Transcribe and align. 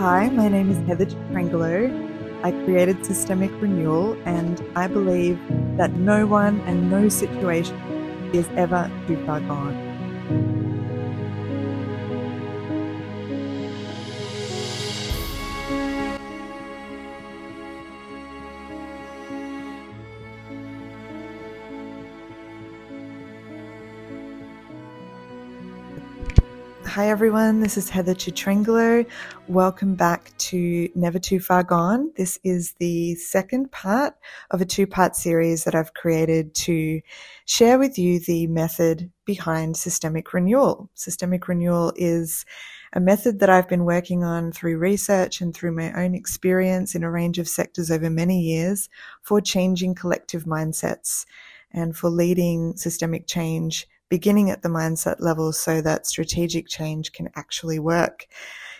Hi, 0.00 0.30
my 0.30 0.48
name 0.48 0.70
is 0.70 0.78
Heather 0.88 1.04
Trangelo. 1.04 1.92
I 2.42 2.52
created 2.64 3.04
Systemic 3.04 3.50
Renewal, 3.60 4.16
and 4.24 4.58
I 4.74 4.86
believe 4.86 5.38
that 5.76 5.92
no 5.92 6.26
one 6.26 6.58
and 6.60 6.90
no 6.90 7.10
situation 7.10 7.76
is 8.32 8.48
ever 8.56 8.90
too 9.06 9.22
far 9.26 9.40
gone. 9.40 10.59
Hi, 27.00 27.08
everyone. 27.08 27.60
This 27.60 27.78
is 27.78 27.88
Heather 27.88 28.14
Cetrangolo. 28.14 29.06
Welcome 29.48 29.94
back 29.94 30.36
to 30.36 30.86
Never 30.94 31.18
Too 31.18 31.40
Far 31.40 31.62
Gone. 31.62 32.12
This 32.14 32.38
is 32.44 32.74
the 32.74 33.14
second 33.14 33.72
part 33.72 34.12
of 34.50 34.60
a 34.60 34.66
two 34.66 34.86
part 34.86 35.16
series 35.16 35.64
that 35.64 35.74
I've 35.74 35.94
created 35.94 36.54
to 36.56 37.00
share 37.46 37.78
with 37.78 37.96
you 37.98 38.20
the 38.20 38.48
method 38.48 39.10
behind 39.24 39.78
systemic 39.78 40.34
renewal. 40.34 40.90
Systemic 40.92 41.48
renewal 41.48 41.94
is 41.96 42.44
a 42.92 43.00
method 43.00 43.40
that 43.40 43.48
I've 43.48 43.66
been 43.66 43.86
working 43.86 44.22
on 44.22 44.52
through 44.52 44.76
research 44.76 45.40
and 45.40 45.54
through 45.54 45.72
my 45.72 45.94
own 45.94 46.14
experience 46.14 46.94
in 46.94 47.02
a 47.02 47.10
range 47.10 47.38
of 47.38 47.48
sectors 47.48 47.90
over 47.90 48.10
many 48.10 48.42
years 48.42 48.90
for 49.22 49.40
changing 49.40 49.94
collective 49.94 50.44
mindsets 50.44 51.24
and 51.72 51.96
for 51.96 52.10
leading 52.10 52.76
systemic 52.76 53.26
change 53.26 53.88
beginning 54.10 54.50
at 54.50 54.60
the 54.60 54.68
mindset 54.68 55.16
level 55.20 55.52
so 55.52 55.80
that 55.80 56.06
strategic 56.06 56.68
change 56.68 57.12
can 57.12 57.30
actually 57.34 57.78
work. 57.78 58.26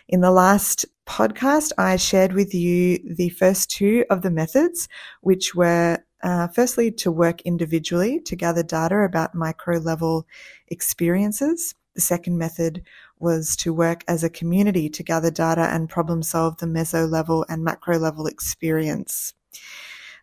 In 0.09 0.21
the 0.21 0.31
last 0.31 0.85
podcast, 1.07 1.73
I 1.79 1.97
shared 1.97 2.35
with 2.35 2.53
you 2.53 2.99
the 2.99 3.31
first 3.31 3.71
two 3.71 4.05
of 4.11 4.21
the 4.21 4.31
methods, 4.31 4.89
which 5.23 5.55
were 5.55 5.99
uh, 6.23 6.49
firstly 6.49 6.91
to 6.91 7.11
work 7.11 7.41
individually 7.43 8.21
to 8.21 8.37
gather 8.37 8.63
data 8.63 8.99
about 8.99 9.35
micro 9.35 9.79
level 9.79 10.27
experiences. 10.69 11.75
The 11.95 12.01
second 12.01 12.39
method 12.39 12.83
was 13.19 13.57
to 13.57 13.73
work 13.73 14.05
as 14.09 14.25
a 14.25 14.31
community 14.31 14.89
to 14.91 15.03
gather 15.03 15.31
data 15.31 15.69
and 15.73 15.89
problem 15.89 16.23
solve 16.23 16.57
the 16.57 16.67
meso 16.67 17.09
level 17.09 17.47
and 17.49 17.65
macro 17.65 17.99
level 17.99 18.27
experience. 18.27 19.35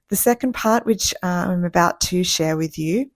The 0.09 0.15
second 0.15 0.53
part, 0.53 0.85
which 0.85 1.13
uh, 1.21 1.47
I'm 1.49 1.65
about 1.65 1.99
to 2.01 2.23
share 2.23 2.57
with 2.57 2.77
you, 2.77 3.11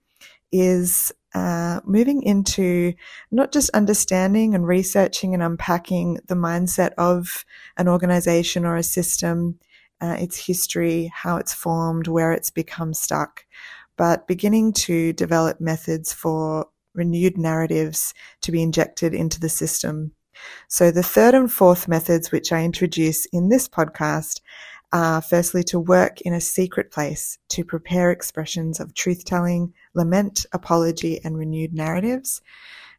is 0.52 1.12
uh, 1.34 1.80
moving 1.86 2.24
into 2.24 2.94
not 3.32 3.52
just 3.52 3.70
understanding 3.72 4.54
and 4.54 4.68
researching 4.68 5.34
and 5.34 5.42
unpacking 5.42 6.20
the 6.28 6.36
mindset 6.36 6.92
of 6.98 7.46
an 7.78 7.88
organization 7.88 8.66
or 8.66 8.76
a 8.76 8.84
system, 8.84 9.58
uh, 10.02 10.18
its 10.20 10.36
history, 10.46 11.12
how 11.14 11.38
it's 11.38 11.54
formed, 11.54 12.08
where 12.08 12.34
it's 12.34 12.50
become 12.50 12.94
stuck, 12.94 13.46
but 13.98 14.28
beginning 14.28 14.74
to 14.74 15.14
develop 15.14 15.62
methods 15.62 16.12
for 16.12 16.68
renewed 16.94 17.38
narratives 17.38 18.14
to 18.42 18.52
be 18.52 18.62
injected 18.62 19.14
into 19.14 19.40
the 19.40 19.50
system. 19.50 20.12
So 20.68 20.92
the 20.92 21.04
third 21.04 21.34
and 21.34 21.52
fourth 21.52 21.88
methods, 21.88 22.32
which 22.32 22.52
I 22.52 22.64
introduce 22.64 23.26
in 23.28 23.50
this 23.50 23.68
podcast, 23.68 24.42
are 24.94 25.22
firstly 25.22 25.64
to 25.64 25.80
work 25.80 26.22
in 26.22 26.34
a 26.34 26.42
secret 26.42 26.92
place 26.92 27.38
to 27.50 27.64
prepare 27.64 28.12
expressions 28.12 28.80
of 28.80 28.94
truth 28.94 29.24
telling, 29.26 29.74
lament, 29.94 30.46
apology, 30.52 31.20
and 31.24 31.38
renewed 31.38 31.74
narratives. 31.74 32.42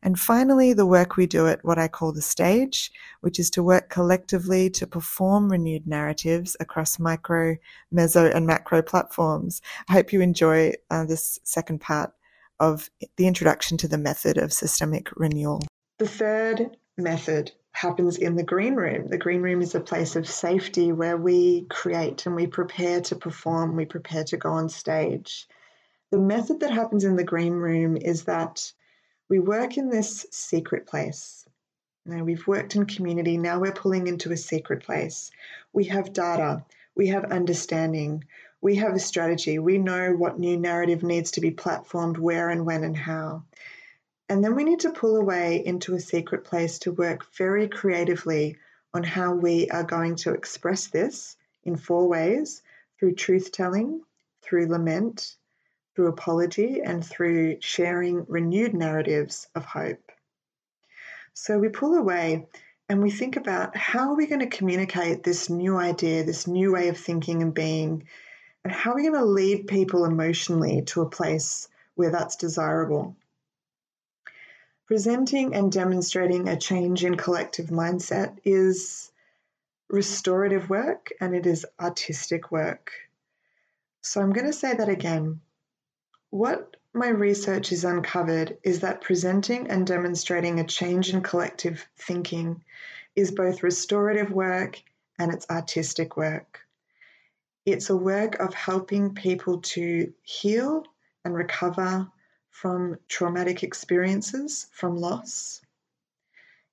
And 0.03 0.19
finally, 0.19 0.73
the 0.73 0.87
work 0.87 1.17
we 1.17 1.27
do 1.27 1.47
at 1.47 1.65
what 1.65 1.79
I 1.79 1.87
call 1.87 2.13
the 2.13 2.23
stage, 2.23 2.91
which 3.21 3.39
is 3.39 3.51
to 3.51 3.63
work 3.63 3.89
collectively 3.89 4.69
to 4.71 4.87
perform 4.87 5.51
renewed 5.51 5.87
narratives 5.87 6.57
across 6.59 6.99
micro, 6.99 7.57
meso, 7.95 8.35
and 8.35 8.47
macro 8.47 8.83
platforms. 8.83 9.63
I 9.89 9.93
hope 9.93 10.13
you 10.13 10.21
enjoy 10.21 10.73
uh, 10.91 11.05
this 11.05 11.39
second 11.45 11.81
part 11.81 12.13
of 12.59 12.91
the 13.17 13.27
introduction 13.27 13.77
to 13.79 13.89
the 13.89 13.99
method 13.99 14.39
of 14.39 14.53
systemic 14.53 15.09
renewal. 15.17 15.63
The 15.99 16.09
third 16.09 16.77
method 16.97 17.53
happens 17.73 18.17
in 18.17 18.37
the 18.37 18.45
green 18.45 18.75
room. 18.75 19.09
The 19.09 19.19
green 19.19 19.43
room 19.43 19.63
is 19.63 19.75
a 19.75 19.81
place 19.81 20.15
of 20.15 20.29
safety 20.29 20.93
where 20.93 21.17
we 21.17 21.67
create 21.69 22.27
and 22.27 22.37
we 22.37 22.47
prepare 22.47 23.01
to 23.03 23.17
perform, 23.17 23.77
we 23.77 23.87
prepare 23.87 24.25
to 24.25 24.37
go 24.37 24.51
on 24.51 24.69
stage. 24.69 25.49
The 26.11 26.19
method 26.19 26.61
that 26.61 26.73
happens 26.73 27.05
in 27.05 27.17
the 27.17 27.25
green 27.25 27.55
room 27.55 27.97
is 27.97 28.25
that 28.25 28.73
we 29.29 29.39
work 29.39 29.79
in 29.79 29.89
this 29.89 30.27
secret 30.31 30.87
place. 30.87 31.47
Now 32.05 32.23
we've 32.23 32.47
worked 32.47 32.77
in 32.77 32.85
community, 32.85 33.39
now 33.39 33.59
we're 33.59 33.73
pulling 33.73 34.07
into 34.07 34.33
a 34.33 34.37
secret 34.37 34.83
place. 34.85 35.31
We 35.73 35.85
have 35.85 36.13
data, 36.13 36.65
we 36.95 37.09
have 37.09 37.33
understanding, 37.33 38.25
we 38.61 38.77
have 38.77 38.95
a 38.95 38.99
strategy, 38.99 39.59
we 39.59 39.79
know 39.79 40.13
what 40.13 40.39
new 40.39 40.59
narrative 40.59 41.03
needs 41.03 41.31
to 41.33 41.41
be 41.41 41.51
platformed, 41.51 42.19
where 42.19 42.51
and 42.51 42.67
when 42.67 42.85
and 42.85 42.97
how. 42.97 43.45
And 44.33 44.43
then 44.43 44.55
we 44.55 44.65
need 44.65 44.81
to 44.81 44.91
pull 44.91 45.17
away 45.17 45.63
into 45.63 45.95
a 45.95 46.01
secret 46.01 46.45
place 46.45 46.79
to 46.79 46.93
work 46.93 47.35
very 47.35 47.69
creatively 47.69 48.57
on 48.95 49.03
how 49.03 49.35
we 49.35 49.69
are 49.69 49.85
going 49.85 50.17
to 50.25 50.33
express 50.33 50.87
this 50.87 51.37
in 51.65 51.77
four 51.77 52.09
ways 52.09 52.63
through 52.99 53.17
truth 53.17 53.53
telling, 53.53 54.01
through 54.41 54.69
lament, 54.69 55.37
through 55.95 56.07
apology 56.07 56.81
and 56.81 57.05
through 57.05 57.59
sharing 57.61 58.25
renewed 58.27 58.73
narratives 58.73 59.49
of 59.55 59.67
hope. 59.67 60.11
So 61.35 61.59
we 61.59 61.69
pull 61.69 61.93
away 61.93 62.47
and 62.89 63.03
we 63.03 63.11
think 63.11 63.37
about 63.37 63.77
how 63.77 64.13
are 64.13 64.17
we 64.17 64.29
going 64.29 64.41
to 64.41 64.57
communicate 64.57 65.23
this 65.23 65.51
new 65.51 65.77
idea, 65.77 66.25
this 66.25 66.47
new 66.47 66.73
way 66.73 66.89
of 66.89 66.97
thinking 66.97 67.43
and 67.43 67.53
being, 67.53 68.09
and 68.65 68.73
how 68.73 68.93
are 68.93 68.97
we 68.97 69.03
going 69.03 69.13
to 69.13 69.27
lead 69.27 69.67
people 69.67 70.07
emotionally 70.07 70.81
to 70.87 71.03
a 71.03 71.11
place 71.11 71.69
where 71.97 72.11
that's 72.11 72.37
desirable. 72.37 73.15
Presenting 74.87 75.55
and 75.55 75.71
demonstrating 75.71 76.49
a 76.49 76.57
change 76.57 77.05
in 77.05 77.17
collective 77.17 77.67
mindset 77.67 78.39
is 78.45 79.11
restorative 79.89 80.69
work 80.69 81.13
and 81.21 81.35
it 81.35 81.47
is 81.47 81.67
artistic 81.81 82.51
work. 82.51 82.93
So 84.01 84.21
I'm 84.21 84.33
going 84.33 84.47
to 84.47 84.53
say 84.53 84.75
that 84.75 84.89
again. 84.89 85.41
What 86.31 86.77
my 86.93 87.09
research 87.09 87.71
has 87.71 87.85
uncovered 87.85 88.59
is 88.63 88.81
that 88.81 89.01
presenting 89.01 89.71
and 89.71 89.87
demonstrating 89.87 90.59
a 90.59 90.67
change 90.67 91.13
in 91.13 91.23
collective 91.23 91.87
thinking 91.97 92.65
is 93.15 93.31
both 93.31 93.63
restorative 93.63 94.31
work 94.31 94.83
and 95.19 95.33
it's 95.33 95.49
artistic 95.49 96.17
work. 96.17 96.61
It's 97.65 97.91
a 97.91 97.97
work 97.97 98.41
of 98.41 98.53
helping 98.55 99.15
people 99.15 99.61
to 99.61 100.13
heal 100.23 100.85
and 101.25 101.35
recover 101.35 102.11
from 102.53 102.99
traumatic 103.09 103.65
experiences, 103.65 104.69
from 104.71 104.97
loss. 104.97 105.61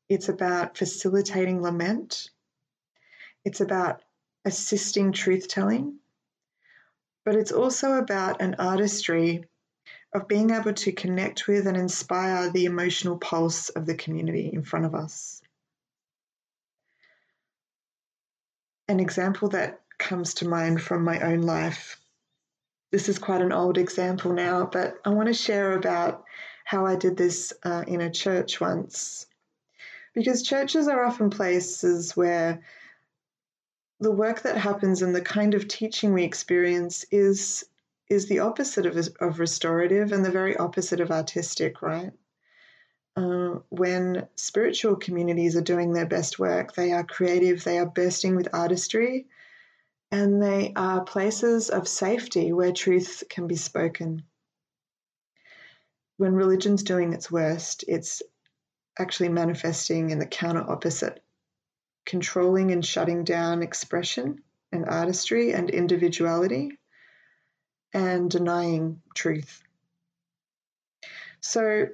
It's 0.07 0.29
about 0.29 0.77
facilitating 0.77 1.63
lament. 1.63 2.29
It's 3.43 3.61
about 3.61 4.03
assisting 4.45 5.11
truth 5.11 5.47
telling 5.47 5.99
but 7.29 7.35
it's 7.35 7.51
also 7.51 7.93
about 7.93 8.41
an 8.41 8.55
artistry 8.57 9.45
of 10.13 10.27
being 10.27 10.49
able 10.49 10.73
to 10.73 10.91
connect 10.91 11.47
with 11.47 11.67
and 11.67 11.77
inspire 11.77 12.49
the 12.49 12.65
emotional 12.65 13.19
pulse 13.19 13.69
of 13.69 13.85
the 13.85 13.93
community 13.93 14.49
in 14.51 14.63
front 14.63 14.85
of 14.85 14.95
us. 14.95 15.39
An 18.87 18.99
example 18.99 19.49
that 19.49 19.81
comes 19.99 20.33
to 20.35 20.47
mind 20.47 20.81
from 20.81 21.03
my 21.03 21.19
own 21.19 21.43
life. 21.43 22.01
This 22.91 23.09
is 23.09 23.19
quite 23.19 23.41
an 23.41 23.51
old 23.51 23.77
example 23.77 24.33
now, 24.33 24.65
but 24.65 24.99
I 25.05 25.09
want 25.09 25.27
to 25.27 25.33
share 25.33 25.73
about 25.73 26.25
how 26.65 26.85
I 26.85 26.95
did 26.95 27.17
this 27.17 27.53
uh, 27.63 27.83
in 27.87 28.01
a 28.01 28.11
church 28.11 28.59
once. 28.59 29.27
Because 30.13 30.43
churches 30.43 30.87
are 30.87 31.05
often 31.05 31.29
places 31.29 32.17
where 32.17 32.61
the 33.99 34.11
work 34.11 34.41
that 34.41 34.57
happens 34.57 35.01
and 35.01 35.15
the 35.15 35.21
kind 35.21 35.53
of 35.53 35.67
teaching 35.67 36.13
we 36.13 36.23
experience 36.23 37.05
is 37.11 37.65
is 38.09 38.27
the 38.27 38.39
opposite 38.39 38.87
of, 38.87 38.97
of 39.19 39.39
restorative 39.39 40.11
and 40.11 40.25
the 40.25 40.31
very 40.31 40.57
opposite 40.57 40.99
of 40.99 41.11
artistic, 41.11 41.83
right? 41.83 42.11
Uh, 43.15 43.59
when 43.69 44.27
spiritual 44.35 44.95
communities 44.95 45.55
are 45.55 45.61
doing 45.61 45.93
their 45.93 46.07
best 46.07 46.39
work, 46.39 46.73
they 46.73 46.91
are 46.91 47.03
creative, 47.03 47.63
they 47.63 47.77
are 47.77 47.85
bursting 47.85 48.35
with 48.35 48.47
artistry, 48.51 49.27
and 50.11 50.41
they 50.41 50.73
are 50.75 51.03
places 51.03 51.69
of 51.69 51.87
safety 51.87 52.51
where 52.51 52.71
truth 52.71 53.23
can 53.29 53.47
be 53.47 53.55
spoken. 53.55 54.23
When 56.17 56.33
religion's 56.33 56.83
doing 56.83 57.13
its 57.13 57.31
worst, 57.31 57.85
it's 57.87 58.21
actually 58.97 59.29
manifesting 59.29 60.09
in 60.09 60.19
the 60.19 60.25
counter 60.25 60.67
opposite 60.67 61.23
controlling 62.05 62.71
and 62.71 62.83
shutting 62.83 63.23
down 63.23 63.61
expression 63.61 64.41
and 64.71 64.85
artistry 64.85 65.53
and 65.53 65.69
individuality, 65.69 66.71
and 67.93 68.31
denying 68.31 69.01
truth. 69.13 69.61
So 71.39 71.87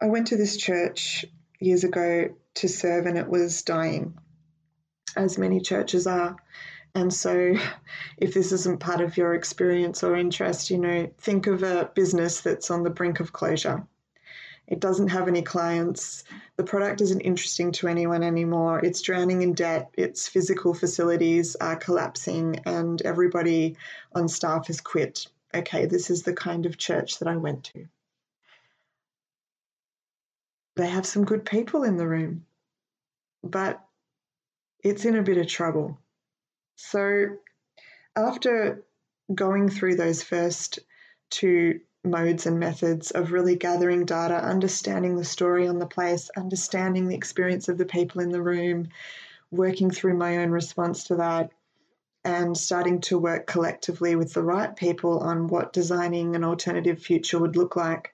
I 0.00 0.06
went 0.06 0.28
to 0.28 0.36
this 0.36 0.56
church 0.56 1.24
years 1.58 1.84
ago 1.84 2.28
to 2.56 2.68
serve, 2.68 3.06
and 3.06 3.16
it 3.16 3.28
was 3.28 3.62
dying. 3.62 4.18
as 5.16 5.38
many 5.38 5.60
churches 5.60 6.06
are. 6.06 6.36
And 6.98 7.14
so, 7.14 7.54
if 8.16 8.34
this 8.34 8.50
isn't 8.50 8.80
part 8.80 9.00
of 9.00 9.16
your 9.16 9.34
experience 9.34 10.02
or 10.02 10.16
interest, 10.16 10.68
you 10.68 10.78
know, 10.78 11.08
think 11.18 11.46
of 11.46 11.62
a 11.62 11.92
business 11.94 12.40
that's 12.40 12.72
on 12.72 12.82
the 12.82 12.90
brink 12.90 13.20
of 13.20 13.32
closure. 13.32 13.86
It 14.66 14.80
doesn't 14.80 15.06
have 15.06 15.28
any 15.28 15.42
clients. 15.42 16.24
The 16.56 16.64
product 16.64 17.00
isn't 17.00 17.20
interesting 17.20 17.70
to 17.72 17.86
anyone 17.86 18.24
anymore. 18.24 18.80
It's 18.84 19.00
drowning 19.00 19.42
in 19.42 19.54
debt. 19.54 19.90
Its 19.92 20.26
physical 20.26 20.74
facilities 20.74 21.54
are 21.60 21.76
collapsing, 21.76 22.62
and 22.66 23.00
everybody 23.02 23.76
on 24.16 24.26
staff 24.26 24.66
has 24.66 24.80
quit. 24.80 25.28
Okay, 25.54 25.86
this 25.86 26.10
is 26.10 26.24
the 26.24 26.34
kind 26.34 26.66
of 26.66 26.78
church 26.78 27.20
that 27.20 27.28
I 27.28 27.36
went 27.36 27.62
to. 27.74 27.86
They 30.74 30.88
have 30.88 31.06
some 31.06 31.24
good 31.24 31.44
people 31.44 31.84
in 31.84 31.96
the 31.96 32.08
room, 32.08 32.44
but 33.44 33.80
it's 34.82 35.04
in 35.04 35.14
a 35.14 35.22
bit 35.22 35.38
of 35.38 35.46
trouble. 35.46 35.96
So, 36.80 37.38
after 38.14 38.84
going 39.34 39.68
through 39.68 39.96
those 39.96 40.22
first 40.22 40.78
two 41.28 41.80
modes 42.04 42.46
and 42.46 42.60
methods 42.60 43.10
of 43.10 43.32
really 43.32 43.56
gathering 43.56 44.04
data, 44.04 44.36
understanding 44.36 45.16
the 45.16 45.24
story 45.24 45.66
on 45.66 45.80
the 45.80 45.88
place, 45.88 46.30
understanding 46.36 47.08
the 47.08 47.16
experience 47.16 47.68
of 47.68 47.78
the 47.78 47.84
people 47.84 48.20
in 48.20 48.30
the 48.30 48.40
room, 48.40 48.90
working 49.50 49.90
through 49.90 50.16
my 50.16 50.38
own 50.38 50.50
response 50.50 51.02
to 51.04 51.16
that, 51.16 51.50
and 52.24 52.56
starting 52.56 53.00
to 53.00 53.18
work 53.18 53.48
collectively 53.48 54.14
with 54.14 54.32
the 54.32 54.42
right 54.42 54.76
people 54.76 55.18
on 55.18 55.48
what 55.48 55.72
designing 55.72 56.36
an 56.36 56.44
alternative 56.44 57.00
future 57.02 57.40
would 57.40 57.56
look 57.56 57.74
like. 57.74 58.12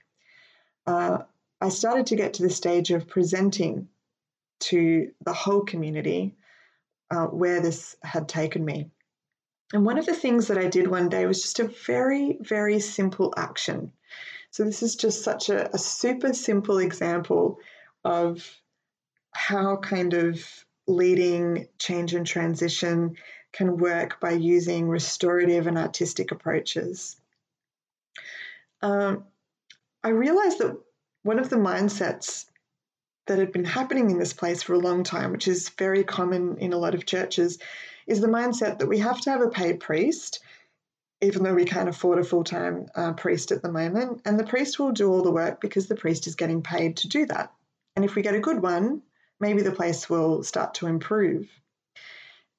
Uh, 0.86 1.18
I 1.60 1.68
started 1.68 2.06
to 2.06 2.16
get 2.16 2.32
to 2.34 2.42
the 2.42 2.50
stage 2.50 2.90
of 2.90 3.08
presenting 3.08 3.88
to 4.60 5.12
the 5.22 5.34
whole 5.34 5.60
community 5.60 6.34
uh, 7.10 7.26
where 7.26 7.60
this 7.60 7.96
had 8.02 8.28
taken 8.28 8.64
me. 8.64 8.90
And 9.72 9.84
one 9.84 9.98
of 9.98 10.06
the 10.06 10.14
things 10.14 10.48
that 10.48 10.58
I 10.58 10.68
did 10.68 10.88
one 10.88 11.08
day 11.08 11.26
was 11.26 11.42
just 11.42 11.58
a 11.58 11.72
very, 11.86 12.38
very 12.40 12.80
simple 12.80 13.32
action. 13.36 13.92
So, 14.50 14.62
this 14.64 14.82
is 14.82 14.94
just 14.94 15.24
such 15.24 15.48
a, 15.48 15.74
a 15.74 15.78
super 15.78 16.32
simple 16.32 16.78
example 16.78 17.58
of 18.04 18.48
how 19.32 19.76
kind 19.78 20.14
of 20.14 20.44
leading 20.86 21.66
change 21.78 22.14
and 22.14 22.26
transition 22.26 23.16
can 23.52 23.78
work 23.78 24.20
by 24.20 24.32
using 24.32 24.88
restorative 24.88 25.66
and 25.66 25.78
artistic 25.78 26.30
approaches. 26.30 27.16
Um, 28.82 29.24
I 30.02 30.10
realized 30.10 30.58
that 30.58 30.78
one 31.22 31.38
of 31.38 31.48
the 31.48 31.56
mindsets 31.56 32.44
that 33.26 33.38
had 33.38 33.52
been 33.52 33.64
happening 33.64 34.10
in 34.10 34.18
this 34.18 34.32
place 34.32 34.62
for 34.62 34.74
a 34.74 34.78
long 34.78 35.02
time, 35.02 35.32
which 35.32 35.48
is 35.48 35.70
very 35.70 36.04
common 36.04 36.58
in 36.58 36.72
a 36.72 36.78
lot 36.78 36.94
of 36.94 37.06
churches, 37.06 37.58
is 38.06 38.20
the 38.20 38.28
mindset 38.28 38.78
that 38.78 38.88
we 38.88 38.98
have 38.98 39.20
to 39.22 39.30
have 39.30 39.40
a 39.40 39.48
paid 39.48 39.80
priest, 39.80 40.40
even 41.20 41.42
though 41.42 41.54
we 41.54 41.64
can't 41.64 41.88
afford 41.88 42.18
a 42.18 42.24
full 42.24 42.44
time 42.44 42.86
uh, 42.94 43.12
priest 43.14 43.50
at 43.50 43.62
the 43.62 43.72
moment. 43.72 44.20
And 44.24 44.38
the 44.38 44.44
priest 44.44 44.78
will 44.78 44.92
do 44.92 45.10
all 45.10 45.22
the 45.22 45.30
work 45.30 45.60
because 45.60 45.86
the 45.86 45.96
priest 45.96 46.26
is 46.26 46.34
getting 46.34 46.62
paid 46.62 46.98
to 46.98 47.08
do 47.08 47.26
that. 47.26 47.52
And 47.96 48.04
if 48.04 48.14
we 48.14 48.22
get 48.22 48.34
a 48.34 48.40
good 48.40 48.60
one, 48.60 49.02
maybe 49.40 49.62
the 49.62 49.72
place 49.72 50.10
will 50.10 50.42
start 50.42 50.74
to 50.74 50.86
improve. 50.86 51.48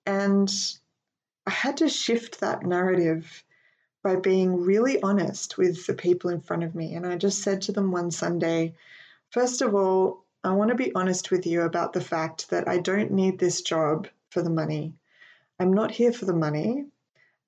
And 0.05 0.51
I 1.45 1.51
had 1.51 1.77
to 1.77 1.89
shift 1.89 2.39
that 2.39 2.63
narrative 2.63 3.43
by 4.03 4.15
being 4.15 4.61
really 4.61 5.01
honest 5.01 5.57
with 5.57 5.85
the 5.87 5.93
people 5.93 6.29
in 6.29 6.41
front 6.41 6.63
of 6.63 6.75
me. 6.75 6.93
And 6.93 7.05
I 7.05 7.17
just 7.17 7.41
said 7.41 7.63
to 7.63 7.71
them 7.71 7.91
one 7.91 8.11
Sunday, 8.11 8.75
first 9.31 9.61
of 9.61 9.73
all, 9.73 10.24
I 10.45 10.51
want 10.51 10.69
to 10.69 10.75
be 10.75 10.93
honest 10.93 11.31
with 11.31 11.47
you 11.47 11.63
about 11.63 11.91
the 11.91 12.01
fact 12.01 12.51
that 12.51 12.67
I 12.67 12.77
don't 12.77 13.11
need 13.11 13.39
this 13.39 13.63
job 13.63 14.07
for 14.29 14.43
the 14.43 14.49
money. 14.51 14.93
I'm 15.59 15.73
not 15.73 15.89
here 15.89 16.13
for 16.13 16.25
the 16.25 16.35
money, 16.35 16.85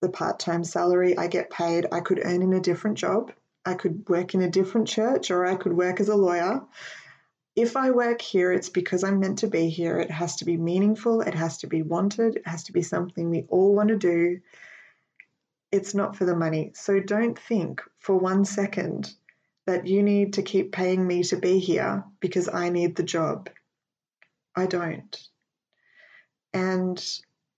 the 0.01 0.09
part 0.09 0.39
time 0.39 0.63
salary 0.63 1.15
I 1.15 1.27
get 1.27 1.51
paid. 1.51 1.85
I 1.91 1.99
could 1.99 2.19
earn 2.25 2.41
in 2.41 2.53
a 2.53 2.59
different 2.59 2.97
job. 2.97 3.31
I 3.63 3.75
could 3.75 4.09
work 4.09 4.33
in 4.33 4.41
a 4.41 4.49
different 4.49 4.87
church 4.87 5.29
or 5.29 5.45
I 5.45 5.55
could 5.55 5.73
work 5.73 5.99
as 5.99 6.09
a 6.09 6.15
lawyer. 6.15 6.63
If 7.55 7.77
I 7.77 7.91
work 7.91 8.19
here, 8.19 8.51
it's 8.51 8.69
because 8.69 9.03
I'm 9.03 9.19
meant 9.19 9.39
to 9.39 9.47
be 9.47 9.69
here. 9.69 9.99
It 9.99 10.09
has 10.09 10.37
to 10.37 10.45
be 10.45 10.57
meaningful. 10.57 11.21
It 11.21 11.35
has 11.35 11.59
to 11.59 11.67
be 11.67 11.83
wanted. 11.83 12.37
It 12.37 12.47
has 12.47 12.63
to 12.63 12.71
be 12.71 12.81
something 12.81 13.29
we 13.29 13.45
all 13.49 13.75
want 13.75 13.89
to 13.89 13.97
do. 13.97 14.39
It's 15.71 15.93
not 15.93 16.15
for 16.15 16.25
the 16.25 16.35
money. 16.35 16.71
So 16.73 16.99
don't 16.99 17.37
think 17.37 17.83
for 17.99 18.17
one 18.17 18.43
second 18.43 19.13
that 19.67 19.85
you 19.85 20.01
need 20.01 20.33
to 20.33 20.41
keep 20.41 20.71
paying 20.71 21.05
me 21.05 21.21
to 21.21 21.35
be 21.35 21.59
here 21.59 22.03
because 22.21 22.49
I 22.51 22.69
need 22.69 22.95
the 22.95 23.03
job. 23.03 23.49
I 24.55 24.65
don't. 24.65 25.15
And 26.53 27.03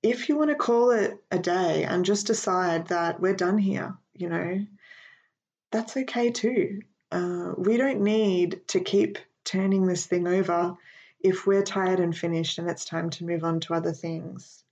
if 0.01 0.27
you 0.27 0.35
want 0.35 0.49
to 0.49 0.55
call 0.55 0.89
it 0.89 1.23
a 1.31 1.37
day 1.37 1.83
and 1.83 2.03
just 2.03 2.27
decide 2.27 2.87
that 2.87 3.19
we're 3.19 3.35
done 3.35 3.59
here, 3.59 3.95
you 4.13 4.27
know, 4.27 4.65
that's 5.71 5.95
okay 5.95 6.31
too. 6.31 6.81
Uh, 7.11 7.53
we 7.57 7.77
don't 7.77 8.01
need 8.01 8.67
to 8.69 8.79
keep 8.79 9.19
turning 9.45 9.85
this 9.85 10.07
thing 10.07 10.27
over 10.27 10.75
if 11.21 11.45
we're 11.45 11.63
tired 11.63 11.99
and 11.99 12.17
finished 12.17 12.57
and 12.57 12.67
it's 12.67 12.85
time 12.85 13.11
to 13.11 13.25
move 13.25 13.43
on 13.43 13.59
to 13.59 13.75
other 13.75 13.93
things. 13.93 14.63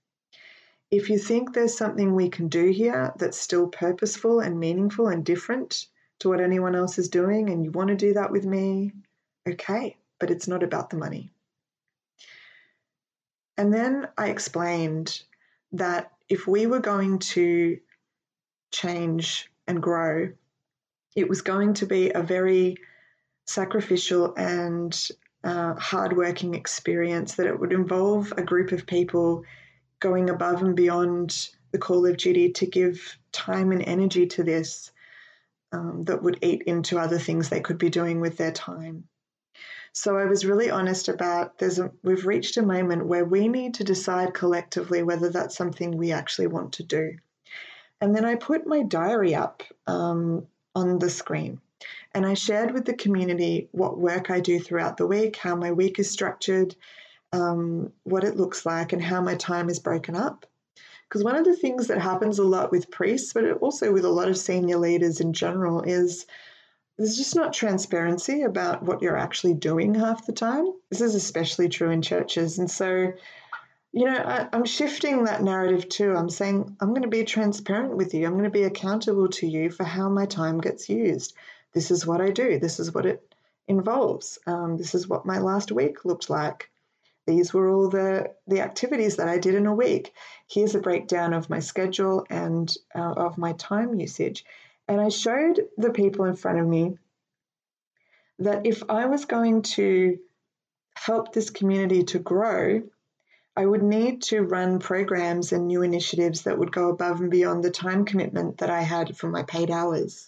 If 0.90 1.08
you 1.08 1.18
think 1.18 1.52
there's 1.52 1.76
something 1.76 2.14
we 2.14 2.30
can 2.30 2.48
do 2.48 2.70
here 2.70 3.12
that's 3.16 3.38
still 3.38 3.68
purposeful 3.68 4.40
and 4.40 4.58
meaningful 4.58 5.06
and 5.06 5.24
different, 5.24 5.86
to 6.20 6.28
what 6.28 6.40
anyone 6.40 6.74
else 6.74 6.98
is 6.98 7.08
doing 7.08 7.50
and 7.50 7.64
you 7.64 7.70
want 7.70 7.88
to 7.88 7.96
do 7.96 8.14
that 8.14 8.32
with 8.32 8.44
me, 8.44 8.92
okay, 9.48 9.96
but 10.18 10.30
it's 10.30 10.48
not 10.48 10.62
about 10.62 10.90
the 10.90 10.96
money. 10.96 11.30
And 13.56 13.72
then 13.72 14.08
I 14.16 14.28
explained 14.28 15.22
that 15.72 16.12
if 16.28 16.46
we 16.46 16.66
were 16.66 16.80
going 16.80 17.18
to 17.18 17.78
change 18.70 19.50
and 19.66 19.82
grow, 19.82 20.32
it 21.16 21.28
was 21.28 21.42
going 21.42 21.74
to 21.74 21.86
be 21.86 22.10
a 22.10 22.22
very 22.22 22.76
sacrificial 23.46 24.34
and 24.36 25.08
uh, 25.42 25.74
hardworking 25.74 26.54
experience, 26.54 27.34
that 27.34 27.46
it 27.46 27.58
would 27.58 27.72
involve 27.72 28.32
a 28.36 28.42
group 28.42 28.72
of 28.72 28.86
people 28.86 29.44
going 30.00 30.30
above 30.30 30.62
and 30.62 30.76
beyond 30.76 31.48
the 31.72 31.78
call 31.78 32.06
of 32.06 32.16
duty 32.16 32.52
to 32.52 32.66
give 32.66 33.18
time 33.32 33.72
and 33.72 33.82
energy 33.82 34.26
to 34.26 34.42
this 34.42 34.90
um, 35.72 36.04
that 36.04 36.22
would 36.22 36.38
eat 36.42 36.62
into 36.62 36.98
other 36.98 37.18
things 37.18 37.48
they 37.48 37.60
could 37.60 37.78
be 37.78 37.90
doing 37.90 38.20
with 38.20 38.36
their 38.36 38.52
time. 38.52 39.04
So 39.92 40.16
I 40.16 40.26
was 40.26 40.44
really 40.44 40.70
honest 40.70 41.08
about 41.08 41.58
there's 41.58 41.78
a, 41.78 41.90
we've 42.02 42.26
reached 42.26 42.56
a 42.56 42.62
moment 42.62 43.06
where 43.06 43.24
we 43.24 43.48
need 43.48 43.74
to 43.74 43.84
decide 43.84 44.34
collectively 44.34 45.02
whether 45.02 45.30
that's 45.30 45.56
something 45.56 45.96
we 45.96 46.12
actually 46.12 46.46
want 46.46 46.74
to 46.74 46.82
do. 46.82 47.16
And 48.00 48.14
then 48.14 48.24
I 48.24 48.36
put 48.36 48.66
my 48.66 48.82
diary 48.82 49.34
up 49.34 49.62
um, 49.86 50.46
on 50.74 50.98
the 50.98 51.10
screen 51.10 51.60
and 52.14 52.24
I 52.26 52.34
shared 52.34 52.72
with 52.72 52.84
the 52.84 52.94
community 52.94 53.68
what 53.72 53.98
work 53.98 54.30
I 54.30 54.40
do 54.40 54.60
throughout 54.60 54.96
the 54.96 55.06
week, 55.06 55.36
how 55.36 55.56
my 55.56 55.72
week 55.72 55.98
is 55.98 56.10
structured, 56.10 56.76
um, 57.32 57.92
what 58.04 58.24
it 58.24 58.36
looks 58.36 58.64
like, 58.64 58.92
and 58.92 59.02
how 59.02 59.20
my 59.20 59.34
time 59.34 59.68
is 59.68 59.78
broken 59.78 60.16
up. 60.16 60.46
Because 61.08 61.24
one 61.24 61.36
of 61.36 61.44
the 61.44 61.56
things 61.56 61.86
that 61.86 62.00
happens 62.00 62.38
a 62.38 62.44
lot 62.44 62.70
with 62.70 62.90
priests, 62.90 63.32
but 63.32 63.44
also 63.58 63.92
with 63.92 64.04
a 64.04 64.10
lot 64.10 64.28
of 64.28 64.36
senior 64.36 64.76
leaders 64.76 65.20
in 65.20 65.32
general, 65.32 65.82
is 65.82 66.26
there's 66.98 67.16
just 67.16 67.36
not 67.36 67.52
transparency 67.52 68.42
about 68.42 68.82
what 68.82 69.00
you're 69.00 69.16
actually 69.16 69.54
doing 69.54 69.94
half 69.94 70.26
the 70.26 70.32
time. 70.32 70.66
This 70.90 71.00
is 71.00 71.14
especially 71.14 71.68
true 71.68 71.90
in 71.90 72.02
churches. 72.02 72.58
And 72.58 72.70
so, 72.70 73.12
you 73.92 74.04
know, 74.04 74.16
I, 74.16 74.48
am 74.52 74.66
shifting 74.66 75.24
that 75.24 75.42
narrative 75.42 75.88
too. 75.88 76.14
I'm 76.14 76.28
saying, 76.28 76.76
I'm 76.80 76.90
going 76.90 77.02
to 77.02 77.08
be 77.08 77.24
transparent 77.24 77.96
with 77.96 78.12
you. 78.12 78.26
I'm 78.26 78.32
going 78.32 78.44
to 78.44 78.50
be 78.50 78.64
accountable 78.64 79.28
to 79.28 79.46
you 79.46 79.70
for 79.70 79.84
how 79.84 80.08
my 80.08 80.26
time 80.26 80.60
gets 80.60 80.88
used. 80.88 81.34
This 81.72 81.90
is 81.90 82.06
what 82.06 82.20
I 82.20 82.30
do. 82.30 82.58
This 82.58 82.80
is 82.80 82.92
what 82.92 83.06
it 83.06 83.22
involves. 83.68 84.38
Um, 84.46 84.76
this 84.76 84.94
is 84.94 85.06
what 85.08 85.24
my 85.24 85.38
last 85.38 85.70
week 85.70 86.04
looked 86.04 86.28
like. 86.28 86.68
These 87.28 87.52
were 87.52 87.68
all 87.68 87.90
the, 87.90 88.32
the 88.46 88.62
activities 88.62 89.16
that 89.16 89.28
I 89.28 89.36
did 89.36 89.54
in 89.54 89.66
a 89.66 89.74
week. 89.74 90.14
Here's 90.50 90.74
a 90.74 90.80
breakdown 90.80 91.34
of 91.34 91.50
my 91.50 91.60
schedule 91.60 92.26
and 92.30 92.74
uh, 92.94 93.12
of 93.12 93.36
my 93.36 93.52
time 93.52 93.94
usage. 94.00 94.46
And 94.88 94.98
I 94.98 95.10
showed 95.10 95.60
the 95.76 95.90
people 95.90 96.24
in 96.24 96.36
front 96.36 96.58
of 96.58 96.66
me 96.66 96.96
that 98.38 98.66
if 98.66 98.82
I 98.88 99.04
was 99.04 99.26
going 99.26 99.60
to 99.76 100.18
help 100.94 101.34
this 101.34 101.50
community 101.50 102.02
to 102.04 102.18
grow, 102.18 102.84
I 103.54 103.66
would 103.66 103.82
need 103.82 104.22
to 104.22 104.40
run 104.40 104.78
programs 104.78 105.52
and 105.52 105.66
new 105.66 105.82
initiatives 105.82 106.44
that 106.44 106.58
would 106.58 106.72
go 106.72 106.88
above 106.88 107.20
and 107.20 107.30
beyond 107.30 107.62
the 107.62 107.70
time 107.70 108.06
commitment 108.06 108.56
that 108.58 108.70
I 108.70 108.80
had 108.80 109.18
for 109.18 109.28
my 109.28 109.42
paid 109.42 109.70
hours. 109.70 110.26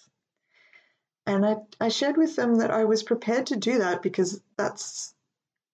And 1.27 1.47
I, 1.47 1.57
I 1.81 1.89
shared 1.89 2.19
with 2.19 2.37
them 2.37 2.57
that 2.57 2.71
I 2.71 2.85
was 2.85 3.03
prepared 3.03 3.47
to 3.47 3.57
do 3.57 3.79
that 3.79 4.03
because 4.03 4.43
that's 4.59 5.15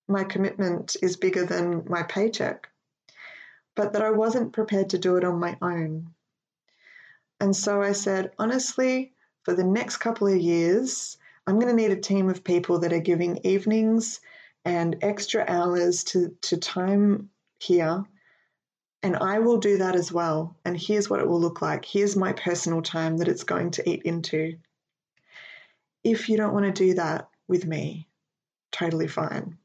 my 0.08 0.24
commitment 0.24 0.96
is 1.02 1.16
bigger 1.16 1.44
than 1.44 1.84
my 1.88 2.02
paycheck, 2.04 2.68
but 3.74 3.94
that 3.94 4.02
I 4.02 4.10
wasn't 4.10 4.52
prepared 4.52 4.90
to 4.90 4.98
do 4.98 5.16
it 5.16 5.24
on 5.24 5.40
my 5.40 5.56
own. 5.62 6.14
And 7.40 7.54
so 7.56 7.82
I 7.82 7.92
said, 7.92 8.32
honestly, 8.38 9.12
for 9.44 9.54
the 9.54 9.64
next 9.64 9.98
couple 9.98 10.28
of 10.28 10.38
years, 10.40 11.18
I'm 11.46 11.58
going 11.58 11.74
to 11.76 11.82
need 11.82 11.92
a 11.92 12.00
team 12.00 12.28
of 12.28 12.44
people 12.44 12.80
that 12.80 12.92
are 12.92 13.00
giving 13.00 13.40
evenings 13.44 14.20
and 14.64 14.96
extra 15.02 15.44
hours 15.48 16.04
to, 16.04 16.36
to 16.42 16.56
time 16.56 17.30
here 17.60 18.04
And 19.02 19.16
I 19.16 19.38
will 19.40 19.58
do 19.58 19.78
that 19.78 19.96
as 19.96 20.12
well. 20.12 20.56
And 20.64 20.76
here's 20.76 21.08
what 21.08 21.20
it 21.20 21.28
will 21.28 21.40
look 21.40 21.62
like. 21.62 21.84
Here's 21.84 22.16
my 22.16 22.32
personal 22.32 22.82
time 22.82 23.18
that 23.18 23.28
it's 23.28 23.44
going 23.44 23.72
to 23.72 23.88
eat 23.88 24.02
into. 24.04 24.58
If 26.04 26.28
you 26.28 26.36
don't 26.36 26.54
want 26.54 26.66
to 26.66 26.72
do 26.72 26.94
that 26.94 27.28
with 27.48 27.66
me, 27.66 28.08
totally 28.72 29.08
fine. 29.08 29.58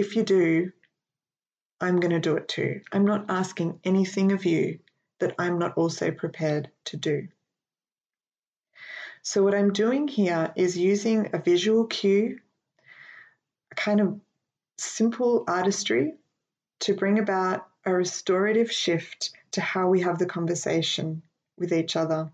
If 0.00 0.16
you 0.16 0.22
do, 0.22 0.72
I'm 1.78 2.00
going 2.00 2.12
to 2.12 2.20
do 2.20 2.38
it 2.38 2.48
too. 2.48 2.80
I'm 2.90 3.04
not 3.04 3.26
asking 3.28 3.80
anything 3.84 4.32
of 4.32 4.46
you 4.46 4.78
that 5.18 5.34
I'm 5.38 5.58
not 5.58 5.76
also 5.76 6.10
prepared 6.10 6.70
to 6.86 6.96
do. 6.96 7.28
So, 9.20 9.42
what 9.42 9.54
I'm 9.54 9.74
doing 9.74 10.08
here 10.08 10.54
is 10.56 10.78
using 10.78 11.28
a 11.34 11.38
visual 11.38 11.84
cue, 11.84 12.40
a 13.70 13.74
kind 13.74 14.00
of 14.00 14.18
simple 14.78 15.44
artistry 15.46 16.14
to 16.78 16.94
bring 16.94 17.18
about 17.18 17.68
a 17.84 17.92
restorative 17.92 18.72
shift 18.72 19.32
to 19.50 19.60
how 19.60 19.90
we 19.90 20.00
have 20.00 20.18
the 20.18 20.24
conversation 20.24 21.20
with 21.58 21.74
each 21.74 21.94
other. 21.94 22.32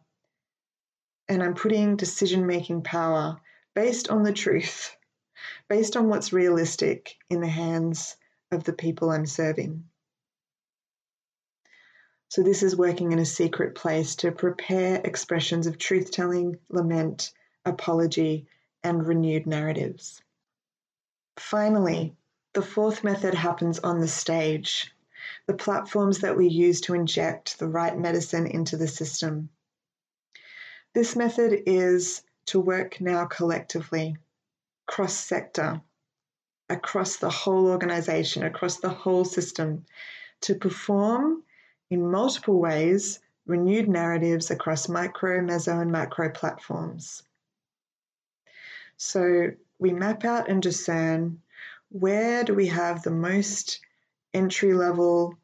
And 1.29 1.43
I'm 1.43 1.55
putting 1.55 1.97
decision 1.97 2.47
making 2.47 2.83
power 2.83 3.41
based 3.75 4.09
on 4.09 4.23
the 4.23 4.33
truth, 4.33 4.97
based 5.69 5.97
on 5.97 6.09
what's 6.09 6.33
realistic 6.33 7.17
in 7.31 7.41
the 7.41 7.49
hands 7.49 8.17
of 8.51 8.65
the 8.65 8.73
people 8.73 9.11
I'm 9.11 9.27
serving. 9.27 9.85
So, 12.29 12.43
this 12.43 12.63
is 12.63 12.77
working 12.77 13.13
in 13.13 13.19
a 13.19 13.25
secret 13.25 13.75
place 13.75 14.17
to 14.17 14.33
prepare 14.33 15.01
expressions 15.03 15.67
of 15.67 15.79
truth 15.79 16.11
telling, 16.11 16.59
lament, 16.69 17.33
apology, 17.65 18.47
and 18.83 19.07
renewed 19.07 19.47
narratives. 19.47 20.23
Finally, 21.37 22.17
the 22.53 22.63
fourth 22.63 23.05
method 23.05 23.35
happens 23.35 23.79
on 23.79 24.01
the 24.01 24.09
stage, 24.09 24.95
the 25.47 25.55
platforms 25.55 26.21
that 26.21 26.37
we 26.37 26.49
use 26.49 26.81
to 26.83 26.95
inject 26.95 27.59
the 27.59 27.69
right 27.69 27.97
medicine 27.97 28.47
into 28.47 28.77
the 28.77 28.89
system. 28.89 29.51
This 30.95 31.15
method 31.15 31.63
is 31.67 32.23
to 32.47 32.61
work 32.61 33.01
now 33.01 33.27
collectively, 33.27 34.17
cross 34.87 35.15
sector, 35.15 35.81
across 36.69 37.17
the 37.17 37.31
whole 37.31 37.67
organization, 37.69 38.43
across 38.43 38.79
the 38.79 38.89
whole 38.89 39.25
system, 39.25 39.85
to 40.43 40.55
perform 40.55 41.43
in 41.91 42.11
multiple 42.11 42.59
ways 42.59 43.21
renewed 43.47 43.89
narratives 43.89 44.51
across 44.51 44.89
micro, 44.89 45.41
meso, 45.41 45.81
and 45.81 45.93
macro 45.93 46.31
platforms. 46.31 47.23
So 48.97 49.51
we 49.79 49.93
map 49.93 50.25
out 50.25 50.49
and 50.49 50.63
discern 50.63 51.41
where 51.91 52.43
do 52.43 52.55
we 52.55 52.67
have 52.67 53.03
the 53.03 53.11
most 53.11 53.81
entry 54.35 54.75
level 54.75 55.37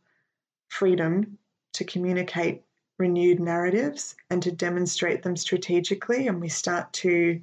freedom 0.69 1.39
to 1.75 1.85
communicate 1.85 2.63
renewed 2.99 3.41
narratives 3.41 4.17
and 4.31 4.43
to 4.43 4.53
demonstrate 4.53 5.23
them 5.23 5.37
strategically, 5.37 6.29
and 6.29 6.41
we 6.41 6.49
start 6.49 6.93
to 6.93 7.41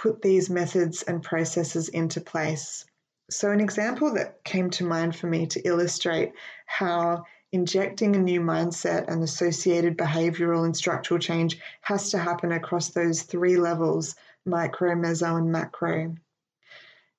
put 0.00 0.22
these 0.22 0.48
methods 0.48 1.02
and 1.02 1.22
processes 1.22 1.90
into 1.90 2.22
place. 2.22 2.86
So, 3.28 3.50
an 3.50 3.60
example 3.60 4.14
that 4.14 4.42
came 4.44 4.70
to 4.70 4.86
mind 4.86 5.14
for 5.14 5.26
me 5.26 5.46
to 5.48 5.60
illustrate 5.60 6.32
how 6.64 7.24
injecting 7.52 8.16
a 8.16 8.18
new 8.18 8.40
mindset 8.40 9.08
and 9.08 9.22
associated 9.22 9.98
behavioral 9.98 10.64
and 10.64 10.74
structural 10.74 11.20
change 11.20 11.58
has 11.82 12.10
to 12.10 12.18
happen 12.18 12.52
across 12.52 12.88
those 12.88 13.22
three 13.22 13.56
levels 13.56 14.14
micro, 14.46 14.94
meso, 14.94 15.36
and 15.36 15.52
macro. 15.52 16.14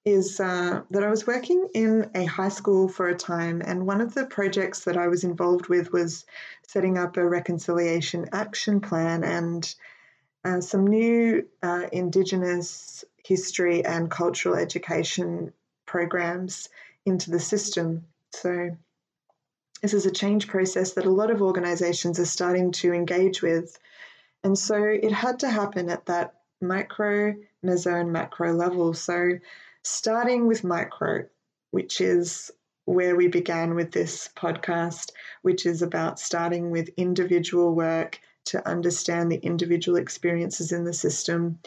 Is 0.04 0.40
uh, 0.40 0.82
that 0.90 1.04
I 1.04 1.10
was 1.10 1.28
working 1.28 1.68
in 1.76 2.10
a 2.16 2.26
high 2.26 2.50
school 2.50 2.88
for 2.88 3.10
a 3.10 3.16
time, 3.16 3.62
and 3.64 3.86
one 3.86 4.02
of 4.02 4.16
the 4.16 4.26
projects 4.26 4.86
that 4.86 4.98
I 4.98 5.08
was 5.08 5.24
involved 5.24 5.68
with 5.68 5.94
was 5.94 6.26
setting 6.68 6.98
up 6.98 7.16
a 7.16 7.30
reconciliation 7.30 8.28
action 8.32 8.82
plan 8.82 9.24
and 9.24 9.72
uh, 10.44 10.62
some 10.62 10.88
new 10.88 11.48
uh, 11.62 11.86
Indigenous 11.92 13.06
history 13.24 13.86
and 13.86 14.10
cultural 14.10 14.56
education 14.56 15.54
programs 15.86 16.70
into 17.06 17.32
the 17.32 17.40
system. 17.40 18.06
So, 18.32 18.76
this 19.82 19.94
is 19.94 20.06
a 20.06 20.12
change 20.12 20.48
process 20.48 20.94
that 20.94 21.06
a 21.06 21.12
lot 21.12 21.32
of 21.32 21.42
organizations 21.42 22.20
are 22.20 22.26
starting 22.26 22.72
to 22.74 22.94
engage 22.94 23.42
with. 23.42 23.78
And 24.44 24.58
so, 24.58 24.76
it 24.84 25.12
had 25.12 25.40
to 25.40 25.50
happen 25.50 25.90
at 25.90 26.06
that 26.08 26.36
micro, 26.62 27.36
meso, 27.64 28.00
and 28.00 28.12
macro 28.12 28.54
level. 28.54 28.94
So, 28.94 29.40
starting 29.84 30.48
with 30.48 30.64
micro, 30.64 31.26
which 31.72 32.02
is 32.02 32.52
where 32.86 33.16
we 33.16 33.28
began 33.28 33.76
with 33.76 33.92
this 33.92 34.30
podcast, 34.36 35.12
which 35.44 35.66
is 35.66 35.82
about 35.82 36.20
starting 36.20 36.72
with 36.72 36.90
individual 36.98 37.74
work 37.74 38.20
to 38.46 38.68
understand 38.68 39.32
the 39.32 39.38
individual 39.38 39.98
experiences 39.98 40.72
in 40.72 40.84
the 40.84 40.94
system. 40.94 41.60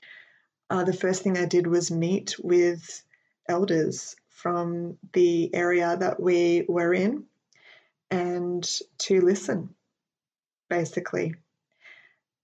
Uh, 0.71 0.85
the 0.85 0.93
first 0.93 1.23
thing 1.23 1.37
I 1.39 1.47
did 1.47 1.67
was 1.67 1.91
meet 1.91 2.37
with 2.39 3.03
elders 3.49 4.17
from 4.29 4.99
the 5.13 5.55
area 5.55 5.97
that 5.97 6.21
we 6.21 6.65
were 6.69 6.93
in 6.93 7.25
and 8.11 8.69
to 8.99 9.21
listen, 9.21 9.75
basically, 10.69 11.35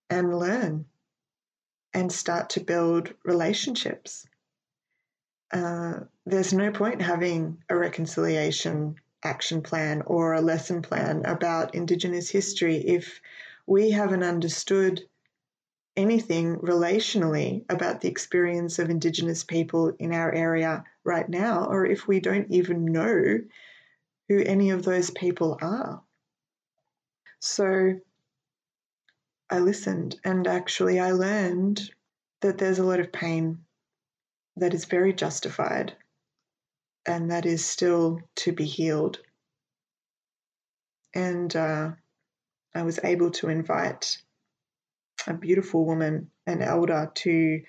and 0.08 0.38
learn 0.38 0.86
and 1.92 2.10
start 2.12 2.50
to 2.50 2.60
build 2.60 3.12
relationships. 3.24 4.26
Uh, 5.52 6.00
there's 6.26 6.52
no 6.52 6.70
point 6.70 7.02
having 7.02 7.58
a 7.68 7.76
reconciliation 7.76 8.96
action 9.22 9.62
plan 9.62 10.02
or 10.06 10.34
a 10.34 10.40
lesson 10.40 10.82
plan 10.82 11.24
about 11.26 11.74
Indigenous 11.74 12.28
history 12.28 12.76
if 12.76 13.20
we 13.66 13.90
haven't 13.90 14.22
understood 14.22 15.02
anything 15.96 16.56
relationally 16.56 17.64
about 17.68 18.00
the 18.00 18.08
experience 18.08 18.78
of 18.78 18.90
Indigenous 18.90 19.44
people 19.44 19.92
in 19.98 20.12
our 20.12 20.32
area 20.32 20.84
right 21.04 21.28
now, 21.28 21.64
or 21.64 21.84
if 21.84 22.06
we 22.06 22.20
don't 22.20 22.50
even 22.50 22.84
know 22.86 23.38
who 24.28 24.42
any 24.42 24.70
of 24.70 24.84
those 24.84 25.10
people 25.10 25.58
are. 25.60 26.02
So 27.40 28.00
I 29.50 29.58
listened 29.58 30.20
and 30.24 30.46
actually 30.46 31.00
I 31.00 31.10
learned 31.12 31.90
that 32.40 32.58
there's 32.58 32.78
a 32.78 32.84
lot 32.84 33.00
of 33.00 33.12
pain 33.12 33.64
that 34.56 34.74
is 34.74 34.84
very 34.84 35.12
justified 35.12 35.96
and 37.06 37.30
that 37.30 37.46
is 37.46 37.64
still 37.64 38.20
to 38.36 38.52
be 38.52 38.64
healed. 38.64 39.18
And 41.14 41.54
uh, 41.56 41.92
I 42.74 42.82
was 42.82 43.00
able 43.02 43.30
to 43.32 43.48
invite 43.48 44.18
a 45.26 45.34
beautiful 45.34 45.84
woman, 45.84 46.30
an 46.46 46.62
elder, 46.62 47.10
to 47.14 47.62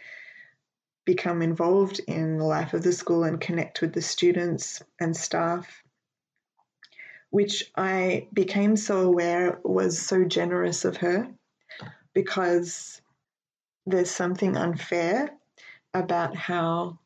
become 1.06 1.42
involved 1.42 2.00
in 2.08 2.38
the 2.38 2.46
life 2.46 2.74
of 2.74 2.84
the 2.84 2.94
school 2.94 3.24
and 3.24 3.42
connect 3.42 3.82
with 3.82 3.94
the 3.94 4.02
students 4.02 4.82
and 5.00 5.18
staff, 5.18 5.84
which 7.30 7.72
I 7.76 8.28
became 8.32 8.78
so 8.78 9.02
aware 9.02 9.60
was 9.64 10.00
so 10.00 10.24
generous 10.24 10.86
of 10.86 10.98
her 10.98 11.28
because 12.14 13.02
there's 13.86 14.12
something 14.12 14.56
unfair 14.56 15.32
about 15.94 16.36
how 16.36 17.00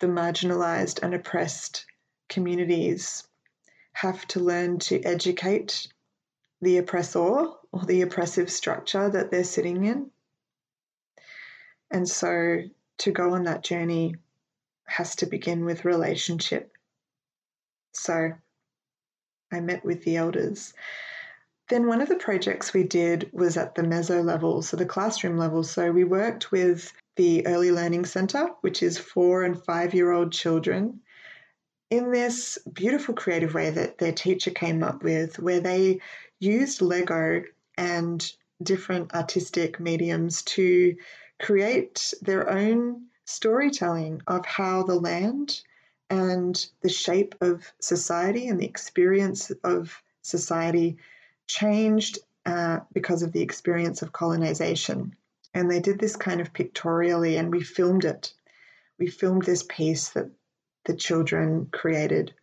the 0.00 0.06
marginalized 0.06 1.02
and 1.02 1.14
oppressed 1.14 1.86
communities 2.28 3.26
have 3.94 4.26
to 4.28 4.40
learn 4.40 4.78
to 4.78 5.02
educate 5.02 5.88
the 6.64 6.78
oppressor 6.78 7.20
or 7.20 7.84
the 7.86 8.02
oppressive 8.02 8.50
structure 8.50 9.08
that 9.08 9.30
they're 9.30 9.44
sitting 9.44 9.84
in. 9.84 10.10
And 11.90 12.08
so 12.08 12.62
to 12.98 13.10
go 13.12 13.34
on 13.34 13.44
that 13.44 13.62
journey 13.62 14.16
has 14.86 15.16
to 15.16 15.26
begin 15.26 15.64
with 15.64 15.84
relationship. 15.84 16.72
So 17.92 18.32
I 19.52 19.60
met 19.60 19.84
with 19.84 20.04
the 20.04 20.16
elders. 20.16 20.74
Then 21.68 21.86
one 21.86 22.02
of 22.02 22.08
the 22.08 22.16
projects 22.16 22.74
we 22.74 22.82
did 22.82 23.30
was 23.32 23.56
at 23.56 23.74
the 23.74 23.82
meso 23.82 24.22
level, 24.22 24.60
so 24.60 24.76
the 24.76 24.84
classroom 24.84 25.38
level. 25.38 25.62
So 25.62 25.90
we 25.90 26.04
worked 26.04 26.52
with 26.52 26.92
the 27.16 27.46
Early 27.46 27.70
Learning 27.70 28.04
Centre, 28.04 28.48
which 28.60 28.82
is 28.82 28.98
four 28.98 29.44
and 29.44 29.62
five 29.64 29.94
year 29.94 30.10
old 30.10 30.32
children, 30.32 31.00
in 31.90 32.10
this 32.10 32.58
beautiful 32.72 33.14
creative 33.14 33.54
way 33.54 33.70
that 33.70 33.98
their 33.98 34.12
teacher 34.12 34.50
came 34.50 34.82
up 34.82 35.02
with, 35.02 35.38
where 35.38 35.60
they 35.60 36.00
used 36.40 36.82
Lego 36.82 37.44
and 37.76 38.32
different 38.62 39.14
artistic 39.14 39.80
mediums 39.80 40.42
to 40.42 40.96
create 41.40 42.14
their 42.22 42.50
own 42.50 43.06
storytelling 43.24 44.22
of 44.26 44.44
how 44.46 44.82
the 44.82 44.94
land 44.94 45.60
and 46.10 46.66
the 46.82 46.88
shape 46.88 47.34
of 47.40 47.72
society 47.80 48.48
and 48.48 48.60
the 48.60 48.66
experience 48.66 49.50
of 49.62 50.02
society 50.22 50.96
changed 51.46 52.18
uh, 52.46 52.80
because 52.92 53.22
of 53.22 53.32
the 53.32 53.42
experience 53.42 54.02
of 54.02 54.12
colonization. 54.12 55.14
And 55.54 55.70
they 55.70 55.80
did 55.80 55.98
this 55.98 56.16
kind 56.16 56.40
of 56.40 56.52
pictorially, 56.52 57.36
and 57.36 57.50
we 57.50 57.62
filmed 57.62 58.04
it. 58.04 58.34
We 58.98 59.06
filmed 59.06 59.44
this 59.44 59.64
piece 59.68 60.10
that 60.10 60.30
the 60.84 60.94
children 60.94 61.66
created 61.72 62.34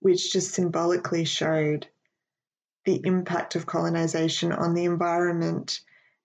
which 0.00 0.32
just 0.32 0.52
symbolically 0.52 1.24
showed 1.24 1.86
the 2.84 3.00
impact 3.04 3.56
of 3.56 3.66
colonization 3.66 4.52
on 4.52 4.74
the 4.74 4.84
environment 4.84 5.80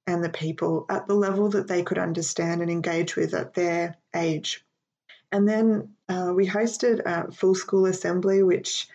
and 0.06 0.24
the 0.24 0.30
people 0.30 0.86
at 0.90 1.08
the 1.08 1.16
level 1.16 1.50
that 1.50 1.68
they 1.68 1.82
could 1.82 1.98
understand 1.98 2.62
and 2.62 2.70
engage 2.70 3.16
with 3.16 3.34
at 3.34 3.54
their 3.54 3.96
age. 4.16 4.64
And 5.32 5.48
then 5.48 5.96
uh, 6.10 6.34
we 6.36 6.48
hosted 6.48 7.02
a 7.06 7.32
full 7.32 7.56
school 7.56 7.86
assembly, 7.86 8.44
which 8.44 8.88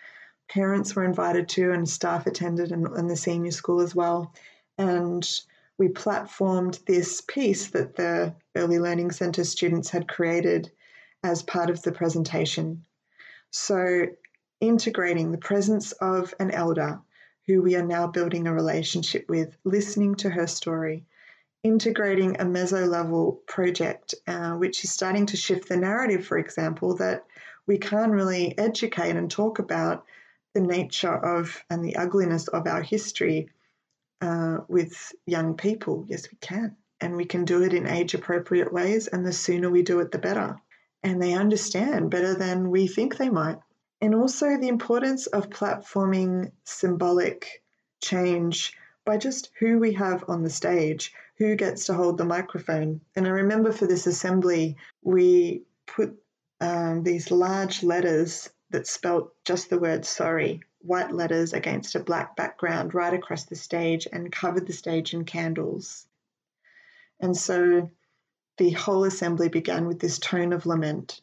parents 0.47 0.95
were 0.95 1.03
invited 1.03 1.49
to 1.49 1.71
and 1.71 1.89
staff 1.89 2.27
attended, 2.27 2.71
and, 2.71 2.87
and 2.87 3.09
the 3.09 3.17
senior 3.17 3.51
school 3.51 3.81
as 3.81 3.95
well. 3.95 4.33
And 4.77 5.27
we 5.77 5.89
platformed 5.89 6.85
this 6.85 7.21
piece 7.21 7.67
that 7.71 7.95
the 7.95 8.33
Early 8.55 8.79
Learning 8.79 9.11
Centre 9.11 9.43
students 9.43 9.89
had 9.89 10.07
created 10.07 10.71
as 11.23 11.43
part 11.43 11.69
of 11.69 11.81
the 11.81 11.91
presentation. 11.91 12.85
So, 13.51 14.07
integrating 14.59 15.31
the 15.31 15.37
presence 15.37 15.91
of 15.93 16.33
an 16.39 16.51
elder 16.51 16.99
who 17.45 17.61
we 17.61 17.75
are 17.75 17.85
now 17.85 18.07
building 18.07 18.47
a 18.47 18.53
relationship 18.53 19.29
with, 19.29 19.55
listening 19.63 20.15
to 20.15 20.29
her 20.29 20.47
story, 20.47 21.05
integrating 21.63 22.35
a 22.35 22.45
meso 22.45 22.87
level 22.87 23.41
project, 23.47 24.15
uh, 24.27 24.51
which 24.51 24.83
is 24.83 24.91
starting 24.91 25.25
to 25.27 25.37
shift 25.37 25.69
the 25.69 25.77
narrative, 25.77 26.25
for 26.25 26.37
example, 26.37 26.95
that 26.95 27.25
we 27.65 27.77
can't 27.77 28.11
really 28.11 28.57
educate 28.57 29.15
and 29.15 29.31
talk 29.31 29.59
about 29.59 30.05
the 30.53 30.61
nature 30.61 31.13
of 31.13 31.63
and 31.69 31.83
the 31.83 31.95
ugliness 31.95 32.47
of 32.47 32.67
our 32.67 32.81
history 32.81 33.49
uh, 34.21 34.59
with 34.67 35.13
young 35.25 35.55
people. 35.55 36.05
Yes, 36.07 36.27
we 36.31 36.37
can. 36.39 36.75
And 36.99 37.15
we 37.15 37.25
can 37.25 37.45
do 37.45 37.61
it 37.63 37.73
in 37.73 37.85
age 37.85 38.15
appropriate 38.15 38.73
ways, 38.73 39.07
and 39.07 39.25
the 39.25 39.33
sooner 39.33 39.69
we 39.69 39.83
do 39.83 39.99
it, 39.99 40.11
the 40.11 40.17
better. 40.17 40.59
And 41.03 41.21
they 41.21 41.33
understand 41.33 42.09
better 42.09 42.33
than 42.33 42.69
we 42.69 42.87
think 42.87 43.17
they 43.17 43.29
might 43.29 43.57
and 44.01 44.13
also 44.13 44.57
the 44.57 44.67
importance 44.67 45.27
of 45.27 45.49
platforming 45.49 46.51
symbolic 46.63 47.63
change 48.01 48.73
by 49.05 49.17
just 49.17 49.49
who 49.59 49.79
we 49.79 49.93
have 49.93 50.25
on 50.27 50.43
the 50.43 50.49
stage, 50.49 51.13
who 51.37 51.55
gets 51.55 51.85
to 51.85 51.93
hold 51.93 52.17
the 52.17 52.25
microphone. 52.25 53.01
And 53.15 53.25
I 53.25 53.31
remember 53.31 53.71
for 53.71 53.87
this 53.87 54.05
assembly, 54.05 54.77
we 55.01 55.63
put 55.85 56.15
um, 56.59 57.03
these 57.03 57.31
large 57.31 57.83
letters 57.83 58.49
that 58.69 58.87
spelt 58.87 59.33
just 59.45 59.69
the 59.69 59.79
word 59.79 60.05
sorry, 60.05 60.61
white 60.79 61.11
letters 61.11 61.53
against 61.53 61.95
a 61.95 61.99
black 61.99 62.35
background 62.35 62.93
right 62.93 63.13
across 63.13 63.45
the 63.45 63.55
stage 63.55 64.07
and 64.11 64.31
covered 64.31 64.67
the 64.67 64.73
stage 64.73 65.13
in 65.13 65.25
candles. 65.25 66.05
And 67.19 67.35
so 67.35 67.89
the 68.57 68.71
whole 68.71 69.03
assembly 69.03 69.49
began 69.49 69.87
with 69.87 69.99
this 69.99 70.19
tone 70.19 70.53
of 70.53 70.65
lament 70.65 71.21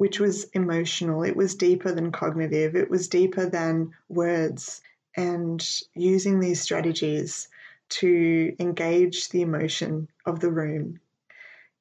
which 0.00 0.18
was 0.18 0.44
emotional. 0.54 1.22
It 1.24 1.36
was 1.36 1.54
deeper 1.54 1.92
than 1.92 2.10
cognitive, 2.10 2.74
it 2.74 2.88
was 2.88 3.06
deeper 3.06 3.44
than 3.44 3.92
words. 4.08 4.80
And 5.14 5.62
using 5.94 6.40
these 6.40 6.62
strategies 6.62 7.48
to 7.90 8.56
engage 8.58 9.28
the 9.28 9.42
emotion 9.42 10.08
of 10.24 10.40
the 10.40 10.50
room 10.50 11.00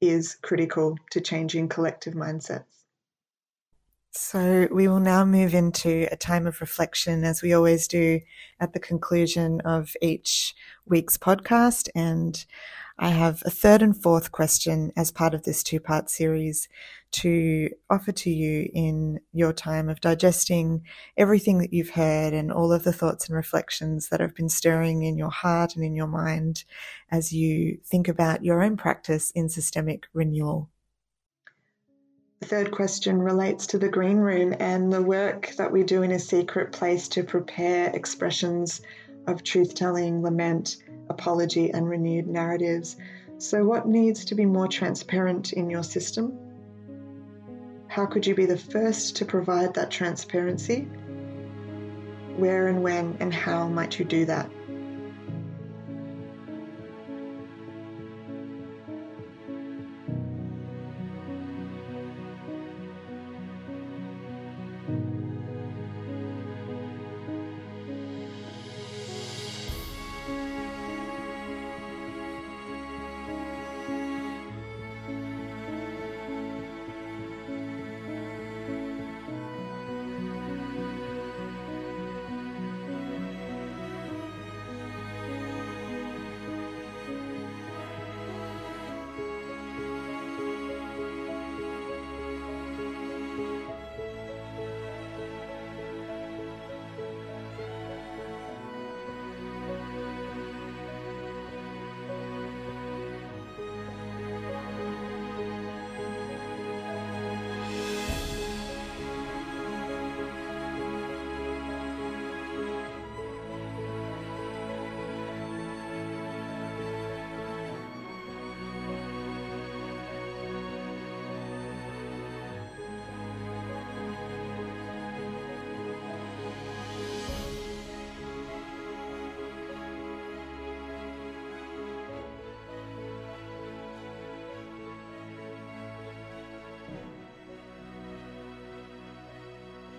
is 0.01 0.35
critical 0.35 0.97
to 1.11 1.21
changing 1.21 1.69
collective 1.69 2.13
mindsets. 2.13 2.65
So, 4.11 4.67
we 4.69 4.89
will 4.89 4.99
now 4.99 5.23
move 5.23 5.53
into 5.53 6.09
a 6.11 6.17
time 6.17 6.45
of 6.45 6.59
reflection, 6.59 7.23
as 7.23 7.41
we 7.41 7.53
always 7.53 7.87
do 7.87 8.19
at 8.59 8.73
the 8.73 8.79
conclusion 8.81 9.61
of 9.61 9.95
each 10.01 10.55
week's 10.85 11.15
podcast. 11.15 11.87
And 11.95 12.43
I 13.01 13.11
have 13.11 13.41
a 13.45 13.49
third 13.49 13.81
and 13.81 13.95
fourth 13.95 14.33
question 14.33 14.91
as 14.97 15.09
part 15.09 15.33
of 15.33 15.43
this 15.43 15.63
two 15.63 15.79
part 15.79 16.09
series 16.09 16.67
to 17.11 17.69
offer 17.89 18.11
to 18.11 18.29
you 18.29 18.69
in 18.73 19.21
your 19.31 19.53
time 19.53 19.87
of 19.87 20.01
digesting 20.01 20.83
everything 21.15 21.59
that 21.59 21.71
you've 21.71 21.91
heard 21.91 22.33
and 22.33 22.51
all 22.51 22.73
of 22.73 22.83
the 22.83 22.91
thoughts 22.91 23.29
and 23.29 23.37
reflections 23.37 24.09
that 24.09 24.19
have 24.19 24.35
been 24.35 24.49
stirring 24.49 25.03
in 25.03 25.17
your 25.17 25.29
heart 25.31 25.77
and 25.77 25.85
in 25.85 25.95
your 25.95 26.07
mind 26.07 26.65
as 27.09 27.31
you 27.31 27.79
think 27.85 28.09
about 28.09 28.43
your 28.43 28.61
own 28.61 28.75
practice 28.75 29.31
in 29.31 29.47
systemic 29.47 30.07
renewal. 30.13 30.69
The 32.41 32.47
third 32.47 32.71
question 32.71 33.21
relates 33.21 33.67
to 33.67 33.77
the 33.77 33.87
green 33.87 34.17
room 34.17 34.53
and 34.59 34.91
the 34.91 35.01
work 35.01 35.53
that 35.55 35.71
we 35.71 35.83
do 35.83 36.03
in 36.03 36.11
a 36.11 36.19
secret 36.19 36.73
place 36.73 37.07
to 37.09 37.23
prepare 37.23 37.91
expressions 37.91 38.81
of 39.27 39.43
truth 39.43 39.75
telling, 39.75 40.21
lament, 40.21 40.77
apology, 41.09 41.71
and 41.71 41.87
renewed 41.87 42.27
narratives. 42.27 42.95
So, 43.37 43.63
what 43.63 43.87
needs 43.87 44.25
to 44.25 44.35
be 44.35 44.45
more 44.45 44.67
transparent 44.67 45.53
in 45.53 45.69
your 45.69 45.83
system? 45.83 46.37
How 47.87 48.05
could 48.05 48.27
you 48.27 48.35
be 48.35 48.45
the 48.45 48.57
first 48.57 49.15
to 49.17 49.25
provide 49.25 49.73
that 49.73 49.91
transparency? 49.91 50.81
Where 52.37 52.67
and 52.67 52.83
when 52.83 53.17
and 53.19 53.33
how 53.33 53.67
might 53.67 53.99
you 53.99 54.05
do 54.05 54.25
that? 54.25 54.49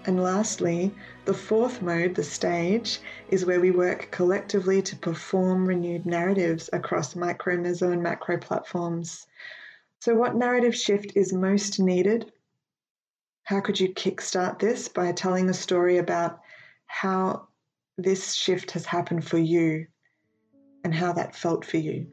And 0.06 0.22
lastly, 0.22 0.94
the 1.26 1.34
fourth 1.34 1.82
mode, 1.82 2.14
the 2.14 2.22
stage, 2.22 3.00
is 3.28 3.44
where 3.44 3.60
we 3.60 3.70
work 3.70 4.10
collectively 4.10 4.80
to 4.82 4.96
perform 4.96 5.66
renewed 5.66 6.06
narratives 6.06 6.70
across 6.72 7.14
micro, 7.14 7.58
meso, 7.58 7.92
and 7.92 8.02
macro 8.02 8.38
platforms. 8.38 9.26
So, 10.00 10.14
what 10.14 10.34
narrative 10.34 10.74
shift 10.74 11.12
is 11.16 11.34
most 11.34 11.78
needed? 11.78 12.32
How 13.42 13.60
could 13.60 13.78
you 13.78 13.92
kickstart 13.92 14.58
this 14.58 14.88
by 14.88 15.12
telling 15.12 15.50
a 15.50 15.54
story 15.54 15.98
about 15.98 16.40
how 16.86 17.48
this 17.98 18.32
shift 18.32 18.70
has 18.70 18.86
happened 18.86 19.26
for 19.26 19.38
you 19.38 19.86
and 20.82 20.94
how 20.94 21.12
that 21.12 21.36
felt 21.36 21.64
for 21.64 21.76
you? 21.76 22.10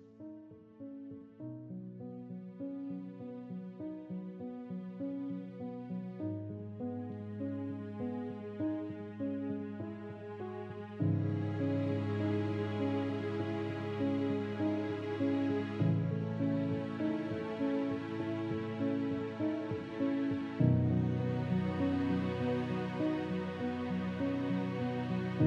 The 25.38 25.44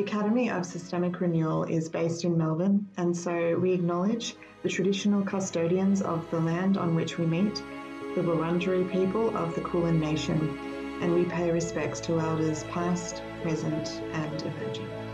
Academy 0.00 0.48
of 0.48 0.64
Systemic 0.64 1.20
Renewal 1.20 1.64
is 1.64 1.90
based 1.90 2.24
in 2.24 2.38
Melbourne, 2.38 2.88
and 2.96 3.14
so 3.14 3.58
we 3.58 3.72
acknowledge 3.72 4.36
the 4.62 4.70
traditional 4.70 5.20
custodians 5.22 6.00
of 6.00 6.30
the 6.30 6.40
land 6.40 6.78
on 6.78 6.94
which 6.94 7.18
we 7.18 7.26
meet, 7.26 7.56
the 8.14 8.22
Wurundjeri 8.22 8.90
people 8.90 9.36
of 9.36 9.54
the 9.54 9.60
Kulin 9.60 10.00
Nation, 10.00 10.77
and 11.00 11.14
we 11.14 11.24
pay 11.24 11.50
respects 11.50 12.00
to 12.00 12.18
elders 12.18 12.64
past, 12.64 13.22
present, 13.42 14.00
and 14.12 14.42
emerging. 14.42 15.07